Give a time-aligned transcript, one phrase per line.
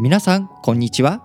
[0.00, 1.22] 皆さんこんにちは。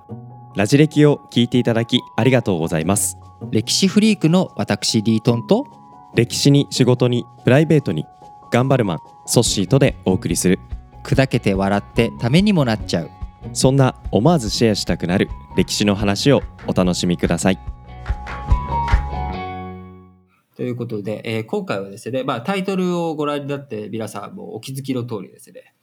[0.55, 3.17] ラジ歴を聞いていただきありがとうございます。
[3.51, 5.65] 歴史フリークの私リートンと
[6.15, 8.05] 歴史に仕事にプライベートに
[8.51, 10.59] 頑張るマンソッシーとでお送りする。
[11.03, 13.09] 砕けて笑ってためにもなっちゃう。
[13.53, 17.59] そんな思わずシェアしたくなる歴史の話をお楽しみください。
[20.55, 25.73] ということで、えー今回はですね、まあ、タイトルをご覧になって皆さんもお気づきの通りですね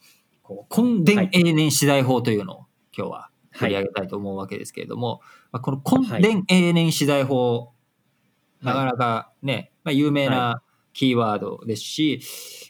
[0.47, 2.65] こう根伝永年資材法というのを
[2.97, 5.19] 今日は取り上げたいと思うわけですけれども、
[5.51, 7.73] まあ、この根伝永年資材法、
[8.61, 10.61] なかなかね、まあ、有名な
[10.93, 12.21] キーワードですし、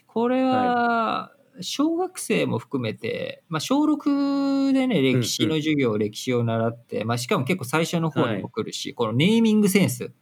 [0.06, 10.12] これは小学生も含めて、まあ、小6でね歴史の授業、歴史を習って、まあ、しかも結構最初の方にも来るし、このネーミングセンス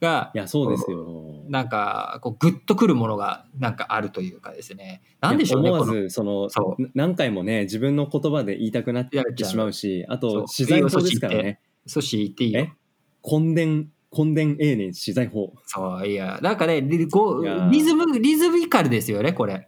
[0.00, 1.44] がいやそうですよ。
[1.48, 5.02] なんかこうグッとくるものがなんかあるというかですね。
[5.20, 6.48] なんでしょうね思わずその
[6.94, 11.60] 何回もね自分の言葉で言いたくなってしまうしあと資材法ですからね。
[11.86, 12.60] 阻止言っていいよ。
[12.60, 12.72] え？
[13.22, 15.54] 根伝根伝永年資材法。
[15.66, 19.66] そういやなんかねリこうリズムリズミカルですよねこれ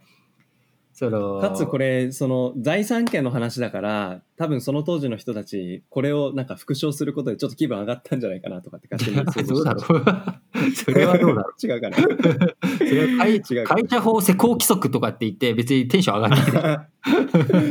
[0.99, 10.71] そのかつこれその財産権の話だから多分その当時の人たちこれをなんか復唱することでちょっと気分上がったんじゃないかなとかって勝手に想像 どうだしてろう？
[10.75, 11.65] それはどうだろう？
[11.65, 11.95] 違うかな？
[12.77, 16.89] それは会会社法施行規則とかって言って別にテンション上がら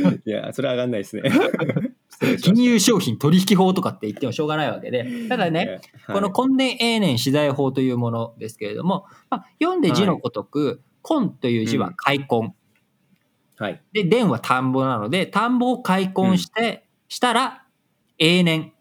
[0.01, 1.21] ないいやそれは上がんないですね。
[2.41, 5.05] 金融商品取引法とかって言ってもしょうがないわけで。
[5.29, 12.49] ただね、この根伝永年資材法というものですけれども、まあ、読んで字のごとく、根という字は開墾、
[13.59, 13.81] はい。
[13.91, 17.65] で、田は田んぼなので、田んぼを開墾して、したら、
[18.17, 18.73] 永年、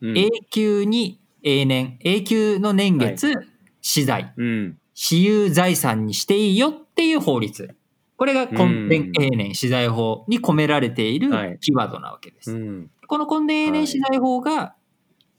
[0.00, 0.16] うん。
[0.16, 3.34] 永久に永年、永久の年月、
[3.80, 4.78] 資材、うん。
[4.94, 7.74] 私有財産にしていいよっていう法律。
[8.16, 9.22] これが根伝うん。
[9.22, 11.58] 永年資材法に込められているはい。
[11.60, 12.52] キーワードなわけです。
[12.52, 12.90] うん。
[13.08, 14.76] この根伝永年資材法が、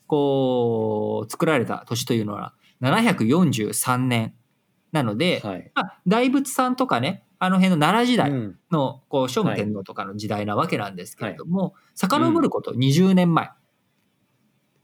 [0.08, 4.34] こう、作られた年というのは743年
[4.92, 5.72] なので、はい。
[5.74, 8.60] まあ、大仏さんとかね、あの辺の奈良時代うん。
[8.72, 13.50] の、こう、聖武天皇とかの時代なわけなんですけれども、遡ること20年前、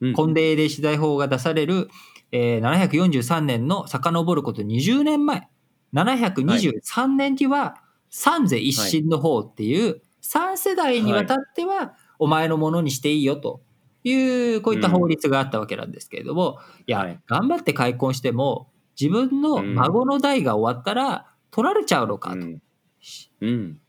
[0.02, 0.14] うん。
[0.14, 1.88] 根伝永年資材法が出される、
[2.34, 5.48] えー743年の遡ること20年前、
[5.94, 7.75] 723年には
[8.09, 13.62] 三世一神の法っていう、3世代にわたってはお前のものにしていいよと
[14.03, 14.14] い
[14.56, 17.19] う、こういった法律があったわけなんですけれども、いや、はい。
[17.25, 18.69] 頑張って開墾しても、
[19.00, 22.36] 自分の孫の代が終わったら取られちゃうのかと。
[22.38, 22.62] うん
[23.42, 23.80] うん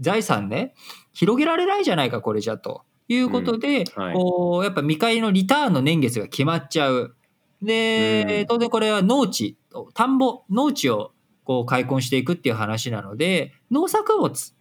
[0.00, 0.74] 財産ね、
[1.12, 2.82] 広げられないじゃないか、これじゃと。
[3.06, 7.14] いうことで、うんはいこう、やっぱ未開のリターンの年月が決まっちゃう。
[7.62, 9.56] で、うん当然これは農地、
[9.94, 11.12] 田んぼ、農地を
[11.44, 14.54] こう開墾していくっていう話なので、農作物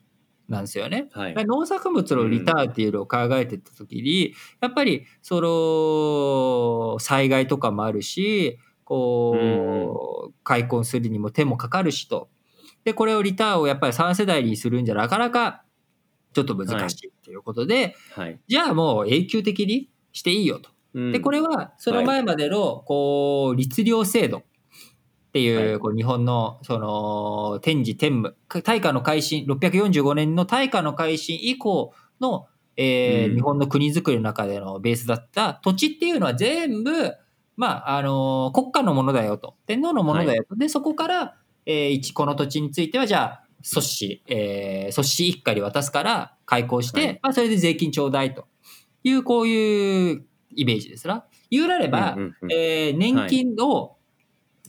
[0.50, 1.08] なんですよね。
[1.14, 12.30] はい農作物のリターンっていうのを考えてた時に、やっぱりその災害とかもあるしこう開墾するにも手もかかるしと。
[12.84, 15.64] でこれをリターンをやっぱり3世代にするんじゃなかなか
[16.34, 18.40] ちょっと難しいっていうことで、はい。
[18.48, 20.70] じゃあもう永久的にしていいよと。
[20.94, 24.44] でこれはその前までのこう律令制度っ
[25.32, 33.36] ていうこう日本のその天智天武大化の改新645年の大化の改新以降の、えーうん。
[33.36, 36.92] 日本の国づくりの中でのベースだった土地っていうのは全部
[37.56, 39.56] まああの国家のものだよと。
[39.68, 47.20] 天皇のものだよと、でそこから、えー一この土地についてはじゃあ祖師、えー、祖師一家に渡すから開港して、はい。
[47.24, 48.48] まあ、それで税金ちょうだいと。
[49.06, 50.26] いうこういう
[50.56, 51.26] イメージですな。
[51.50, 53.98] 言うなれば、うんうんうんえー年金を、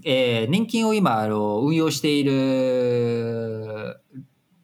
[0.04, 4.00] えー年金を今あの運用している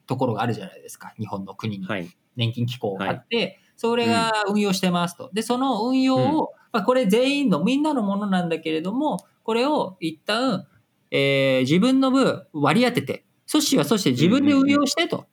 [0.06, 1.12] ところがあるじゃないですか。
[1.18, 1.86] 日本の国に。
[1.86, 2.08] はい。
[2.36, 5.30] 年金機構があって、それが運用してますと。
[5.32, 10.66] でその運用を、まあ、これ全員のみんなのものなんだけれどもこれを一旦、
[11.10, 15.26] えー自分の分割り当てて組織はそして自分で運用してと。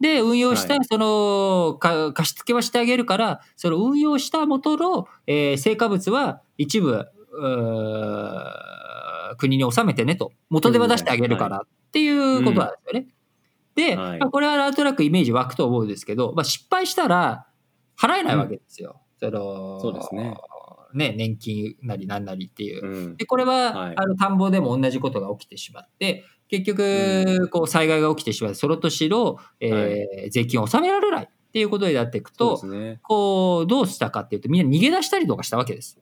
[0.00, 7.04] で運用したはそのか貸し付けはしてあげるからその運用した元の、えー成果物は一部
[9.36, 10.32] 国に納めてねと。
[10.50, 11.60] 元手は出してあげるからっ
[11.92, 13.08] ていうことなんですよね。
[13.74, 14.18] で、はい。
[14.18, 17.46] まあこれはなんとなくイメージ湧くと思うんですけど、まあ、失敗したら
[17.98, 19.00] 払えないわけですよ。
[19.20, 20.36] そのそうですね
[20.94, 22.86] ね年金なりなんなりっていう。
[22.86, 23.16] うん。
[23.16, 23.94] でこれは、はい。
[23.96, 33.00] あの田んぼでも同じことが起きてしまって結局こう災害が起きてしまってその年の、えー税金を納められないっていうことになっていくと、ね。
[33.02, 35.98] こうどうしたかっていうとみんな逃げ出したりとかしたわけです。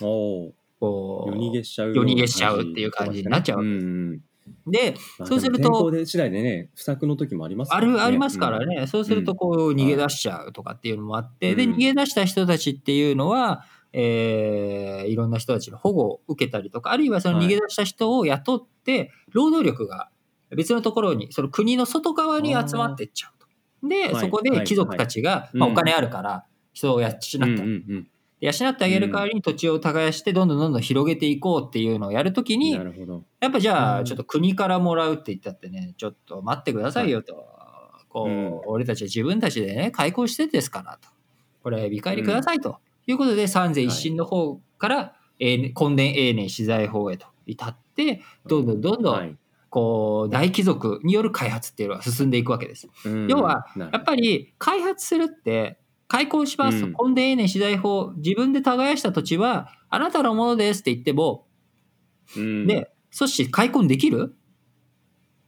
[0.00, 1.94] おおこう夜逃げしちゃう。
[1.94, 3.82] 夜逃げしちゃうっていう感じになっちゃうわけうんう
[4.14, 4.20] ん。
[4.66, 8.76] で、まあそうすると次第でね、不作の時もありますある、ありますからね。
[8.80, 8.86] ね。
[8.86, 11.74] そうすると、こう、逃げ出しちゃうとかっていうのもあって、で、うん。
[11.74, 17.46] 逃げ出した人たちっていうのは、えーいろんな人たちの保護を受けたりとか、あるいはそのはい。
[17.46, 20.10] 逃げ出した人を雇って、労働力が
[20.50, 23.88] 別のところに、その国の外側に集まっていっちゃうと。
[23.88, 24.24] で、はい。
[24.24, 25.56] そこで貴族たちが、い。
[25.56, 25.74] まあ、うん。
[25.74, 28.06] お金あるから、人を養ってあうんげる、
[28.40, 32.72] 養ってあげる代わりに土地を耕して、どんどんどんどん広げていこうっていうのをやるときに。
[32.72, 34.04] やっぱじゃあ、うん。
[34.04, 37.34] ちょっと国からもらうって言ったってね、ちょっと待ってくださいよと。
[38.08, 38.60] こう、うん。
[38.66, 41.08] 俺たちは自分たちでね、開墾してですからと。
[41.62, 42.78] これ、見返りくださいと。
[43.10, 49.36] いうことで、三世一新の方から、永年根伝永年資材法へと至って、どんどんどんどん、はい。
[49.70, 52.88] こう、大貴族による開発っていうのが進んでいくわけです。
[53.04, 53.28] うん。
[53.28, 55.78] 要は、やっぱり、開発するって、
[56.08, 57.14] 開墾しますと、うん。
[57.14, 61.46] 根伝永年資材法、自分で耕した土地は、あなたのものですって言っても、
[62.36, 62.66] うん。
[62.66, 64.34] で、そして開墾できる？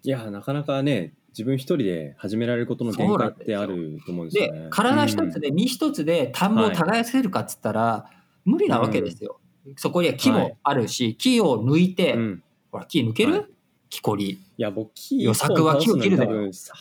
[0.04, 4.66] いや、なかなかね、自分一人で始められることの限界ってあると思うんですよねで。
[4.70, 8.06] 体一つで身一つで田んぼを耕せるかっつったら
[8.44, 9.40] 無理なわけですよ。
[9.76, 12.42] そこには木もあるし、木を抜いて、うんうん
[12.72, 13.46] ほら木抜ける、はい
[13.92, 14.30] 木こり。
[14.30, 16.72] いや、僕、木予作は木を切るだよ多分さ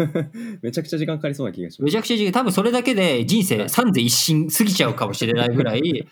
[0.62, 1.82] めちゃくちゃ時間かかりそうな気がします。
[1.84, 6.06] めちゃくちゃ時間多分それだけで人生はい三世一新過ぎちゃうかもしれないぐらい、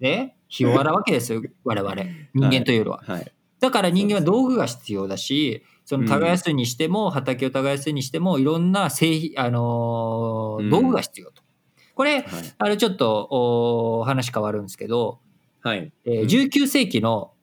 [0.00, 1.94] ね、ひ弱なわけですよ、我々。
[2.32, 3.02] 人間というのは。
[3.06, 3.32] はい。
[3.62, 11.44] だから人間は道具が必要だし、その耕すにしても、畑を耕すにしても、いろんな製品、あのーうん道具が必要と。
[11.94, 12.24] これ、はい。
[12.58, 15.20] あれちょっとお話変わるんですけど、
[15.60, 15.92] はい。
[16.04, 17.34] えーうん19世紀の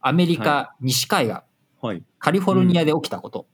[0.00, 1.36] アメリカ西海岸、
[1.80, 2.02] はい。
[2.18, 3.46] カリフォルニアで起きたこと、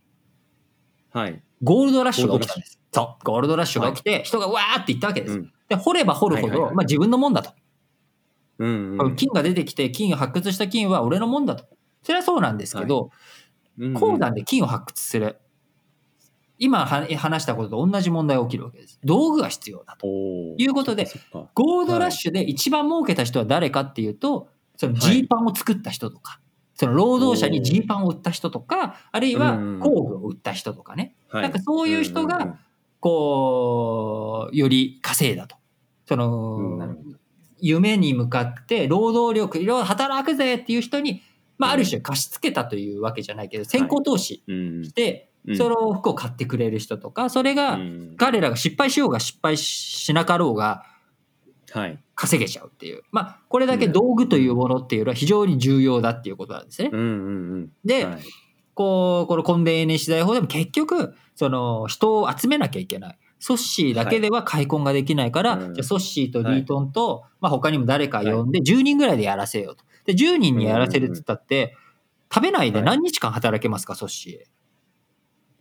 [1.13, 1.43] はい。
[1.63, 2.81] ゴールドラッシュが起きたんです。
[2.93, 5.35] そう、ゴールドラッシュが起きて、人がわーって行ったわけです。
[5.35, 7.51] うんで、掘れば掘るほど、まあ自分のもんだと。
[8.59, 9.17] うんうん。
[9.17, 11.76] 金が出てきて、金を発掘した金は俺のもんだと。
[12.07, 13.11] それはそうなんですけど、
[13.79, 13.95] うんうん。
[13.95, 15.39] 鉱山で金を発掘する。
[16.57, 19.01] 今は話したことと同じ問題が起きるわけです。
[19.05, 20.07] 道具が必要だと。
[20.07, 21.09] いうことで
[21.53, 26.41] ゴールドラッシュで一番儲けた人は誰かっていうと、そのジーパンを作った人とか、
[26.75, 31.43] その労働者にジーパンを売った人とか、あるいはうん工具を売った人とかね、はい。
[31.43, 32.57] なんかそういう人が
[33.01, 35.57] こう、より稼いだと。
[36.07, 36.95] その
[37.59, 41.23] 夢に向かって労働力、いろいろ働くぜっていう人に、
[41.59, 41.75] まあ、うん。
[41.75, 44.85] ある種貸し付けたというわけじゃないけど、先行投資うん。
[44.85, 45.57] して、うん。
[45.57, 48.15] その服を買ってくれる人とか、それがうん。
[48.17, 50.85] 彼らが失敗しようが失敗しなかろうが、
[51.73, 51.99] はい。
[52.15, 53.03] 稼げちゃうっていう。
[53.13, 56.91] まあ、これだけ道具というものっていうのは非常に重要だっていうことなんですね。
[57.85, 58.19] で、はい。
[58.75, 63.19] こう、この根伝永年資材法でも結局、その人を集めなきゃいけない。
[63.39, 65.75] ソッシーだけでは開墾ができないから、うん。
[65.75, 69.85] じゃあソッシーとリートンと、まあ他にも誰か呼んで10人ぐらいでやらせようと。
[70.07, 71.77] で、10人にやらせるっつったって、
[72.33, 74.47] 食べないで何日間働けますか、ソッシ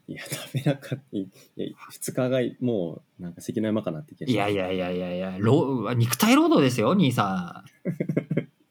[0.08, 0.12] ー。
[0.12, 1.18] いや、食べなかった。
[1.18, 4.52] いや、二日がもう、なんか関の山かなって気がします。
[4.52, 7.64] いやいやいやいやいや、労肉体労働ですよ、兄さ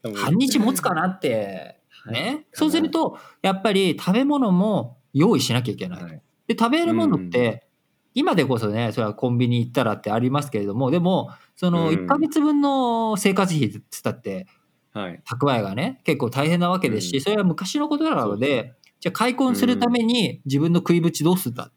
[0.05, 0.15] ん。
[0.15, 1.81] 半日持つかなって。
[2.11, 2.21] ね？
[2.21, 6.03] はいそうすると、やっぱり食べ物も用意しなきゃいけない。
[6.03, 7.67] はいで、食べるものっうて、
[8.15, 14.47] 今でこそね、それはコンビニ行ったらってありますけれども、でも、そのうん1ヶ月分の生活費って言ったって、はい。
[14.95, 21.71] 蓄えがね、結構大変なわけですし、うんそれは昔のことなので、じゃあ開墾するために自分の食いぶちどうすんだ？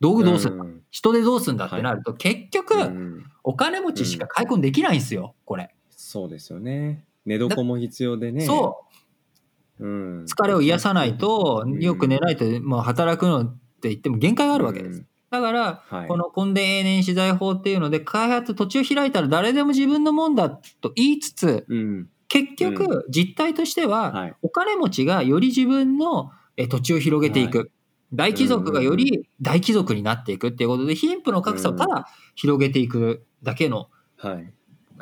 [0.00, 5.72] 道具どうすんだ、ん人でどうすんだってなると、結局、うんお金持ちしか開墾できないんですよ、これ。
[5.90, 7.04] そうですよね。
[7.24, 8.44] 寝床も必要でね。
[8.44, 8.84] そ
[9.78, 9.86] う。
[9.86, 10.24] うん。
[10.24, 14.98] 疲れを癒さないと、うんよく寝ないと、もう働くのって言っても限界があるわけです。
[14.98, 22.08] うんだから、はいこの根伝永年資材法っていうので、開発、土地を開いたら誰でも自分のもんだと言いつつ、うん。
[22.28, 24.34] 結局、実態としては、はい。
[24.42, 27.70] お金持ちがより自分のえ土地を広げていく。
[28.12, 34.52] 大貴族がより大貴族になっていくっていうことで、貧富の格差をただ広げていくだけの、はい。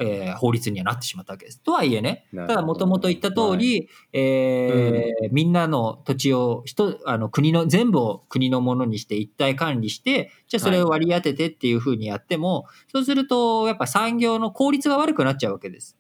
[0.01, 1.61] えー法律にはなってしまったわけです。
[1.61, 15.97] とはいえね、たただもともと言った通り、えーみんなの土地を人あの国の全部を国のものにして一体管理してじゃあそれを割り当ててっていうふうにやっても、そうするとやっぱ産業の効率が悪くなっちゃうわけです。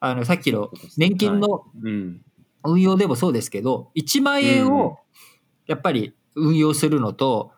[0.00, 2.22] あのさっきの年金のうん。
[2.64, 4.98] 運用でもそうですけど1万円うんを
[5.66, 7.52] やっぱり運用するのと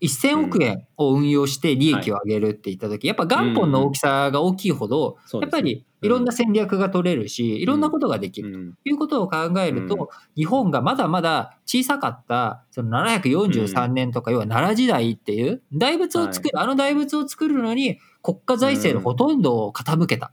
[0.00, 8.54] 1000億円を運用して利益を上げるって言った時やっぱ元本の大きさが大きいほどやっぱりいろんな戦略が取れるしいろんなことができる。
[8.54, 8.72] うん。
[8.74, 10.06] ということを考えると、うん。
[10.36, 20.30] 日本がまだまだ小さかったその743年とか、要は奈良時代っていう大仏を作る、あの大仏を作るのに国家財政のほとんどを傾けた。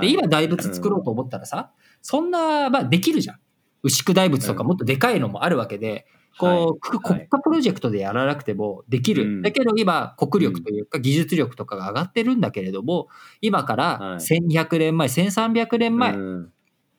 [0.00, 1.70] で今大仏作ろうと思ったらさ、
[2.00, 3.38] そんな、まあ、できるじゃん。
[3.82, 6.06] 牛久大仏とかもっとでかいのもあるわけで、
[6.38, 6.50] こう、
[6.94, 7.00] はい。
[7.00, 9.24] 国家プロジェクトでやらなくてもできる。
[9.24, 9.42] うん。
[9.42, 13.08] だけど今、国力というか技術力とかが上がってるんだけれども、
[13.40, 14.16] 今からはい。
[14.18, 16.52] 1200年前、1300年前うん。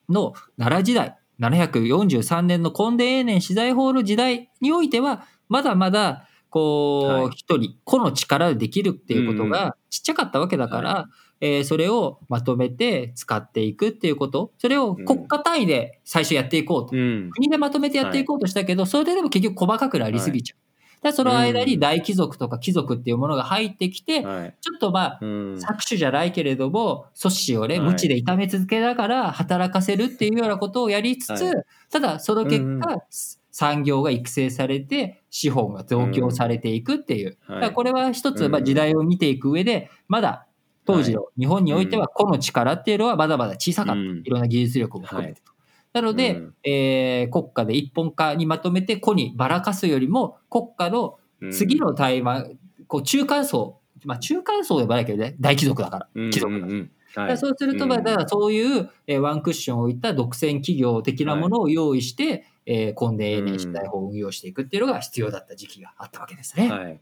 [0.10, 7.26] の奈良時代、743年の根伝永年資材法の時代においては、まだまだ、こはい。
[7.26, 9.50] う一人、個の力でできるっていうことうん。
[9.50, 11.10] がちっちゃかったわけだから、は
[11.46, 16.96] えーそれをまとめて使っていくっていうこと、それを国家単位で最初やっていこうと。
[16.96, 17.30] うん。
[17.32, 20.60] 国でまとめてやっていこうとしたけど、それででも結局細かくなりすぎちゃう。
[21.02, 24.56] だからその間に大貴族とか貴族っていうものが入ってきて、はい。
[24.62, 25.30] ちょっとまあ、うん。
[25.56, 27.90] 搾取じゃないけれども、組織をね、はい。
[27.90, 31.54] 無知で痛め続けながら働かせるっていうようなことをやりつつ、はい。
[31.92, 33.04] ただその結うん果、
[33.52, 37.38] 産業が育成されて、資本が増強されていくっていう。
[37.48, 37.60] はい。
[37.60, 38.52] だからこれは一つ、うん。
[38.54, 40.48] まあ、時代を見ていく上で、まだ
[40.86, 44.02] 当時の日本においては個の力っていうのはまだまだ小さかった。
[44.02, 44.22] うん。
[44.24, 45.54] いろんな技術力も含めてと。
[45.94, 46.54] なので、うん。
[46.64, 51.20] えー国家で一本化にまとめて個にばらかすよりも、国家の
[51.52, 52.56] 次のタイマー、
[52.88, 57.38] こう中間層、まあ中間層でもないけどね、大貴族だから、うん貴族だから。
[57.38, 58.04] そうすると、まあ、うん。
[58.04, 66.70] だからそういう、えーワンクッションを置いた独占企業的なものを用意して、えー根伝永年資材法を運用していくっていうのが必要だった時期があったわけですね。
[66.70, 67.00] はい。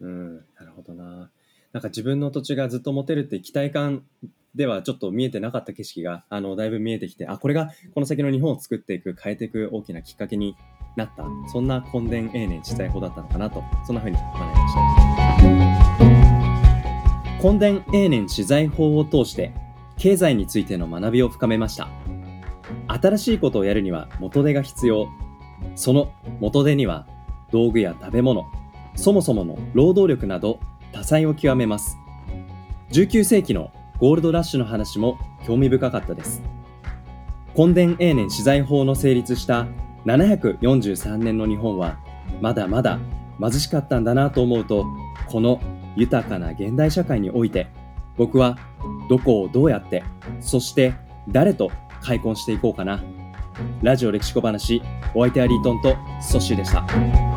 [0.00, 1.30] うん、なるほどな。
[1.72, 4.02] なんか自分の土地がずっと持てるって期待感
[4.56, 10.56] ではちょっと見えてなかった景色が、あの、だいぶ見えてきて、あ、これがこの先の日本を作っていく、変えていく大きなきっかけに
[10.96, 14.74] なった、そんな根伝永年地財法だったのかなと、そんな風に学びまし
[17.40, 17.52] た。
[17.52, 19.52] 根伝永年資材法を通して、
[19.96, 21.88] 経済についての学びを深めました。
[22.88, 25.08] 新しいことをやるには元手が必要。
[25.76, 27.06] その元手には
[27.52, 28.46] 道具や食べ物、
[28.96, 30.58] そもそもの労働力など
[30.92, 31.96] 多彩を極めます。
[32.92, 36.42] 19世紀のゴールドラッシュの話も興味深かったです。
[37.56, 39.66] 根伝永年資材法の成立した
[40.06, 41.98] 743年の日本は
[42.40, 42.98] まだまだ
[43.40, 44.86] 貧しかったんだなと思うと、
[45.28, 45.60] この
[45.96, 47.68] 豊かな現代社会において
[48.16, 48.56] 僕は
[49.08, 50.02] どこをどうやって、
[50.40, 50.94] そして
[51.28, 51.70] 誰と
[52.02, 53.02] 開墾していこうかな。
[53.82, 54.82] ラジオ歴史小話、
[55.14, 57.29] お相手はリートンとソッシーでした。